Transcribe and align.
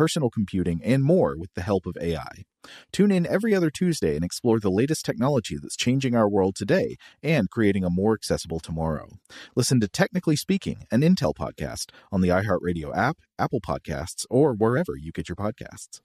personal 0.00 0.30
computing, 0.30 0.80
and 0.82 1.04
more 1.04 1.36
with 1.36 1.52
the 1.52 1.60
help 1.60 1.84
of 1.84 1.94
AI. 2.00 2.44
Tune 2.90 3.10
in 3.10 3.26
every 3.26 3.54
other 3.54 3.68
Tuesday 3.68 4.16
and 4.16 4.24
explore 4.24 4.58
the 4.58 4.70
latest 4.70 5.04
technology 5.04 5.58
that's 5.60 5.76
changing 5.76 6.16
our 6.16 6.26
world 6.26 6.54
today 6.56 6.96
and 7.22 7.50
creating 7.50 7.84
a 7.84 7.90
more 7.90 8.14
accessible 8.14 8.60
tomorrow. 8.60 9.10
Listen 9.54 9.78
to 9.78 9.88
Technically 9.88 10.36
Speaking, 10.36 10.86
an 10.90 11.02
Intel 11.02 11.34
podcast 11.34 11.90
on 12.10 12.22
the 12.22 12.30
iHeartRadio 12.30 12.96
app, 12.96 13.18
Apple 13.38 13.60
Podcasts, 13.60 14.24
or 14.30 14.54
wherever 14.54 14.96
you 14.96 15.12
get 15.12 15.28
your 15.28 15.36
podcasts. 15.36 16.00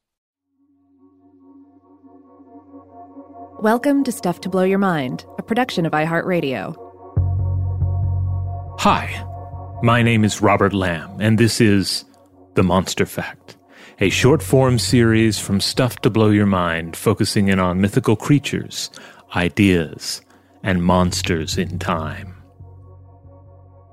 Welcome 3.61 4.03
to 4.03 4.11
Stuff 4.11 4.41
to 4.41 4.49
Blow 4.49 4.63
Your 4.63 4.77
Mind, 4.77 5.25
a 5.37 5.41
production 5.41 5.85
of 5.85 5.93
iHeartRadio. 5.93 6.75
Hi, 8.81 9.79
my 9.83 10.03
name 10.03 10.25
is 10.25 10.41
Robert 10.41 10.73
Lamb, 10.73 11.21
and 11.21 11.37
this 11.37 11.61
is 11.61 12.03
The 12.55 12.63
Monster 12.63 13.05
Fact, 13.05 13.54
a 13.99 14.09
short 14.09 14.43
form 14.43 14.77
series 14.77 15.39
from 15.39 15.61
Stuff 15.61 16.01
to 16.01 16.09
Blow 16.09 16.29
Your 16.29 16.45
Mind 16.45 16.97
focusing 16.97 17.47
in 17.47 17.59
on 17.59 17.79
mythical 17.79 18.17
creatures, 18.17 18.89
ideas, 19.37 20.21
and 20.63 20.83
monsters 20.83 21.57
in 21.57 21.79
time. 21.79 22.35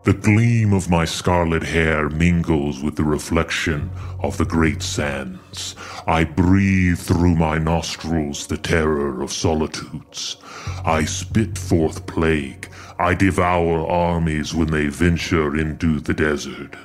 The 0.02 0.14
gleam 0.14 0.72
of 0.72 0.90
my 0.90 1.04
scarlet 1.04 1.62
hair 1.62 2.08
mingles 2.08 2.82
with 2.82 2.96
the 2.96 3.04
reflection 3.04 3.92
of 4.18 4.38
the 4.38 4.44
great 4.44 4.82
sands. 4.82 5.76
I 6.08 6.24
breathe 6.24 6.98
through 6.98 7.36
my 7.36 7.58
nostrils 7.58 8.48
the 8.48 8.56
terror 8.56 9.22
of 9.22 9.32
solitudes. 9.32 10.36
I 10.84 11.04
spit 11.04 11.56
forth 11.56 12.08
plague. 12.08 12.68
I 12.98 13.14
devour 13.14 13.86
armies 13.86 14.52
when 14.52 14.72
they 14.72 14.88
venture 14.88 15.56
into 15.56 16.00
the 16.00 16.14
desert. 16.14 16.76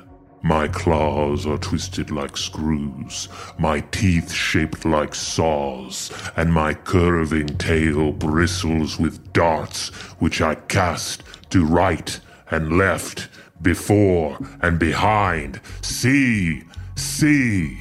My 0.42 0.68
claws 0.68 1.46
are 1.46 1.58
twisted 1.58 2.10
like 2.10 2.36
screws, 2.36 3.28
my 3.58 3.80
teeth 3.80 4.32
shaped 4.32 4.84
like 4.84 5.14
saws, 5.14 6.12
and 6.36 6.52
my 6.52 6.74
curving 6.74 7.58
tail 7.58 8.12
bristles 8.12 8.98
with 8.98 9.32
darts 9.32 9.88
which 10.20 10.40
I 10.40 10.54
cast 10.54 11.22
to 11.50 11.64
right 11.64 12.20
and 12.50 12.78
left, 12.78 13.28
before 13.60 14.38
and 14.62 14.78
behind. 14.78 15.60
See, 15.82 16.62
see. 16.94 17.78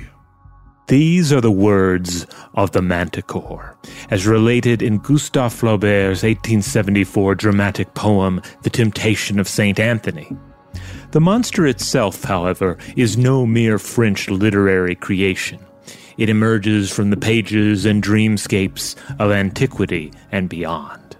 These 0.88 1.34
are 1.34 1.42
the 1.42 1.52
words 1.52 2.26
of 2.54 2.72
the 2.72 2.82
Manticore, 2.82 3.78
as 4.10 4.26
related 4.26 4.82
in 4.82 5.00
Gustave 5.00 5.54
Flaubert's 5.54 6.24
1874 6.24 7.36
dramatic 7.36 7.94
poem, 7.94 8.42
The 8.64 8.70
Temptation 8.70 9.38
of 9.38 9.50
St. 9.50 9.80
Anthony. 9.80 10.32
The 11.12 11.22
monster 11.22 11.66
itself, 11.66 12.24
however, 12.24 12.78
is 12.98 13.18
no 13.18 13.46
mere 13.46 13.80
French 13.80 14.30
literary 14.30 14.96
creation. 14.96 15.60
It 16.18 16.30
emerges 16.30 16.92
from 16.92 17.12
the 17.12 17.18
pages 17.18 17.86
and 17.86 18.04
dreamscapes 18.04 18.96
of 19.18 19.32
antiquity 19.32 20.12
and 20.32 20.50
beyond. 20.50 21.16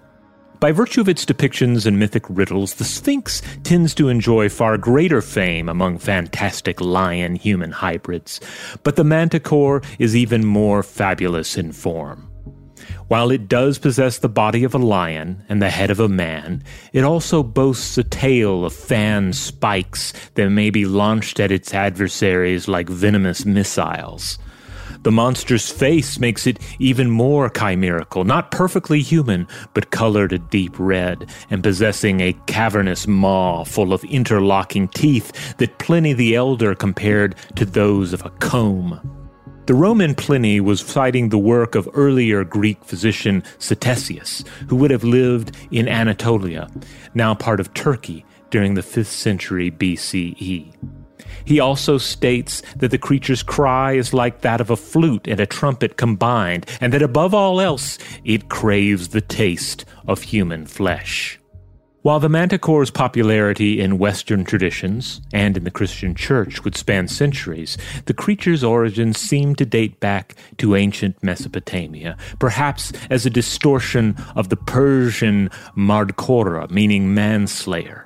By 0.60 0.72
virtue 0.72 1.02
of 1.02 1.08
its 1.08 1.24
depictions 1.24 1.86
and 1.86 2.00
mythic 2.00 2.26
riddles, 2.28 2.76
the 2.76 2.84
Sphinx 2.84 3.42
tends 3.64 3.94
to 3.96 4.10
enjoy 4.10 4.50
far 4.50 4.78
greater 4.78 5.22
fame 5.22 5.70
among 5.70 6.00
fantastic 6.00 6.82
lion 6.82 7.36
human 7.36 7.72
hybrids, 7.72 8.42
but 8.84 8.96
the 8.96 9.04
Manticore 9.04 9.84
is 10.00 10.16
even 10.16 10.44
more 10.44 10.82
fabulous 10.82 11.58
in 11.58 11.72
form. 11.72 12.27
While 13.08 13.32
it 13.32 13.48
does 13.48 13.80
possess 13.80 14.18
the 14.18 14.28
body 14.28 14.66
of 14.66 14.76
a 14.76 14.80
lion 14.80 15.44
and 15.48 15.62
the 15.62 15.70
head 15.70 15.92
of 15.92 16.00
a 16.02 16.10
man, 16.10 16.62
it 16.92 17.06
also 17.06 17.42
boasts 17.42 17.98
a 17.98 18.04
tail 18.04 18.66
of 18.66 18.74
fan 18.74 19.32
spikes 19.32 20.12
that 20.36 20.50
may 20.50 20.70
be 20.70 20.86
launched 20.86 21.40
at 21.40 21.52
its 21.52 21.74
adversaries 21.74 22.68
like 22.68 22.90
venomous 22.90 23.46
missiles. 23.46 24.38
The 25.04 25.12
monster's 25.12 25.70
face 25.72 26.20
makes 26.20 26.46
it 26.46 26.60
even 26.80 27.10
more 27.10 27.50
chimerical, 27.50 28.26
not 28.26 28.52
perfectly 28.52 29.02
human, 29.02 29.48
but 29.74 29.92
colored 29.92 30.34
a 30.34 30.40
deep 30.40 30.76
red 30.78 31.30
and 31.50 31.64
possessing 31.64 32.20
a 32.20 32.36
cavernous 32.46 33.08
maw 33.08 33.64
full 33.64 33.94
of 33.94 34.04
interlocking 34.04 34.90
teeth 34.90 35.56
that 35.60 35.78
Pliny 35.78 36.12
the 36.12 36.36
Elder 36.36 36.76
compared 36.76 37.36
to 37.56 37.64
those 37.64 38.12
of 38.12 38.26
a 38.26 38.32
comb. 38.32 39.27
The 39.68 39.76
Roman 39.76 40.16
Pliny 40.16 40.62
was 40.62 40.80
citing 40.80 41.28
the 41.28 41.38
work 41.38 41.76
of 41.76 41.90
earlier 41.94 42.46
Greek 42.46 42.82
physician 42.86 43.44
Ctesias, 43.60 44.48
who 44.70 44.78
would 44.78 44.92
have 44.92 45.04
lived 45.04 45.58
in 45.72 45.90
Anatolia, 45.90 46.70
now 47.14 47.36
part 47.36 47.60
of 47.60 47.74
Turkey, 47.74 48.24
during 48.50 48.76
the 48.76 48.82
5th 48.82 49.08
century 49.08 49.70
BCE. 49.70 50.74
He 51.44 51.60
also 51.60 51.98
states 51.98 52.62
that 52.78 52.92
the 52.92 52.98
creature's 52.98 53.44
cry 53.44 53.92
is 53.92 54.14
like 54.14 54.40
that 54.40 54.62
of 54.62 54.70
a 54.70 54.78
flute 54.78 55.28
and 55.28 55.42
a 55.42 55.46
trumpet 55.46 55.98
combined, 55.98 56.66
and 56.80 56.94
that 56.94 57.02
above 57.02 57.34
all 57.34 57.60
else, 57.60 57.98
it 58.24 58.48
craves 58.48 59.10
the 59.10 59.20
taste 59.20 59.84
of 60.08 60.22
human 60.22 60.66
flesh. 60.66 61.40
While 62.04 62.20
the 62.20 62.30
manticore's 62.30 62.92
popularity 62.92 63.82
in 63.82 63.98
Western 63.98 64.46
traditions 64.46 65.20
and 65.34 65.58
in 65.58 65.64
the 65.64 65.72
Christian 65.72 66.14
church 66.14 66.64
would 66.64 66.78
span 66.78 67.08
centuries, 67.08 67.76
the 68.06 68.14
creature's 68.14 68.64
origins 68.64 69.20
seem 69.20 69.56
to 69.56 69.66
date 69.66 70.00
back 70.00 70.36
to 70.60 70.76
ancient 70.76 71.22
Mesopotamia, 71.24 72.16
perhaps 72.38 72.94
as 73.10 73.26
a 73.26 73.32
distortion 73.32 74.16
of 74.36 74.50
the 74.50 74.56
Persian 74.56 75.50
Mardkora, 75.76 76.70
meaning 76.70 77.16
manslayer. 77.16 78.06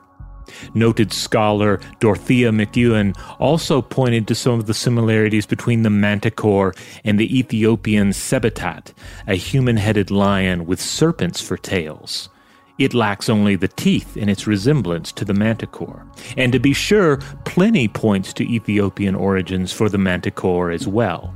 Noted 0.73 1.11
scholar 1.11 1.79
Dorothea 1.99 2.51
McEwen 2.51 3.15
also 3.39 3.81
pointed 3.81 4.27
to 4.27 4.35
some 4.35 4.57
of 4.57 4.67
the 4.67 4.73
similarities 4.73 5.45
between 5.45 5.83
the 5.83 5.89
manticore 5.89 6.73
and 7.03 7.19
the 7.19 7.37
Ethiopian 7.37 8.11
sebetat, 8.11 8.93
a 9.27 9.35
human 9.35 9.77
headed 9.77 10.11
lion 10.11 10.65
with 10.65 10.79
serpents 10.79 11.41
for 11.41 11.57
tails. 11.57 12.29
It 12.77 12.93
lacks 12.93 13.29
only 13.29 13.55
the 13.55 13.67
teeth 13.67 14.17
in 14.17 14.29
its 14.29 14.47
resemblance 14.47 15.11
to 15.13 15.25
the 15.25 15.33
manticore. 15.33 16.05
And 16.37 16.51
to 16.53 16.59
be 16.59 16.73
sure, 16.73 17.17
Pliny 17.45 17.87
points 17.87 18.33
to 18.33 18.43
Ethiopian 18.43 19.15
origins 19.15 19.71
for 19.73 19.89
the 19.89 19.97
manticore 19.97 20.71
as 20.71 20.87
well. 20.87 21.35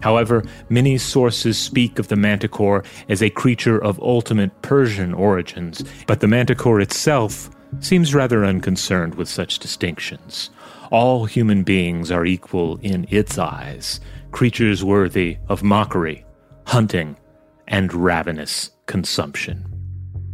However, 0.00 0.44
many 0.68 0.98
sources 0.98 1.56
speak 1.56 1.98
of 1.98 2.08
the 2.08 2.16
manticore 2.16 2.84
as 3.08 3.22
a 3.22 3.30
creature 3.30 3.82
of 3.82 3.98
ultimate 4.00 4.60
Persian 4.60 5.14
origins, 5.14 5.82
but 6.06 6.20
the 6.20 6.28
manticore 6.28 6.80
itself 6.80 7.48
seems 7.80 8.14
rather 8.14 8.44
unconcerned 8.44 9.14
with 9.14 9.28
such 9.28 9.58
distinctions. 9.58 10.50
All 10.90 11.24
human 11.24 11.62
beings 11.62 12.10
are 12.10 12.26
equal 12.26 12.78
in 12.82 13.06
its 13.08 13.38
eyes, 13.38 14.00
creatures 14.30 14.84
worthy 14.84 15.38
of 15.48 15.62
mockery, 15.62 16.24
hunting, 16.66 17.16
and 17.66 17.92
ravenous 17.92 18.70
consumption. 18.86 19.73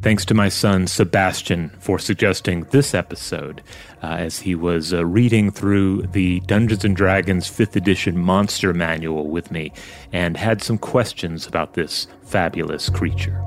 Thanks 0.02 0.24
to 0.26 0.34
my 0.34 0.48
son 0.48 0.86
Sebastian 0.86 1.70
for 1.78 1.98
suggesting 1.98 2.62
this 2.70 2.94
episode 2.94 3.62
uh, 4.02 4.06
as 4.06 4.38
he 4.38 4.54
was 4.54 4.94
uh, 4.94 5.04
reading 5.04 5.50
through 5.50 6.04
the 6.12 6.40
Dungeons 6.40 6.86
and 6.86 6.96
Dragons 6.96 7.50
5th 7.50 7.76
edition 7.76 8.16
monster 8.16 8.72
manual 8.72 9.28
with 9.28 9.50
me 9.50 9.72
and 10.10 10.38
had 10.38 10.62
some 10.62 10.78
questions 10.78 11.46
about 11.46 11.74
this 11.74 12.06
fabulous 12.22 12.88
creature. 12.88 13.44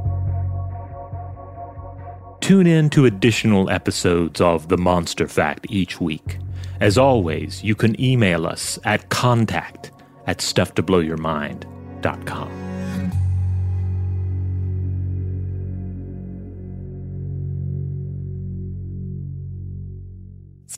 Tune 2.40 2.68
in 2.68 2.92
to 2.92 3.06
additional 3.06 3.72
episodes 3.72 4.40
of 4.40 4.68
The 4.68 4.78
Monster 4.78 5.28
Fact 5.28 5.66
each 5.70 6.00
week. 6.00 6.38
As 6.80 7.00
always, 7.00 7.64
you 7.64 7.74
can 7.74 8.00
email 8.00 8.46
us 8.46 8.78
at 8.84 9.10
contact 9.10 9.92
at 10.28 10.38
stufftoblowyourmind.com. 10.38 12.63